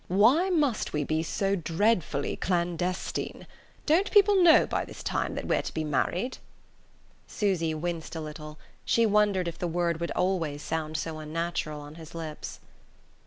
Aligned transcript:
Why 0.07 0.49
must 0.49 0.93
we 0.93 1.03
be 1.03 1.21
so 1.21 1.55
dreadfully 1.55 2.35
clandestine? 2.35 3.45
Don't 3.85 4.09
people 4.09 4.41
know 4.41 4.65
by 4.65 4.83
this 4.83 5.03
time 5.03 5.35
that 5.35 5.45
we're 5.45 5.61
to 5.61 5.73
be 5.75 5.83
married?" 5.83 6.39
Susy 7.27 7.75
winced 7.75 8.15
a 8.15 8.19
little: 8.19 8.57
she 8.83 9.05
wondered 9.05 9.47
if 9.47 9.59
the 9.59 9.67
word 9.67 9.99
would 9.99 10.09
always 10.15 10.63
sound 10.63 10.97
so 10.97 11.19
unnatural 11.19 11.81
on 11.81 11.93
his 12.01 12.15
lips. 12.15 12.59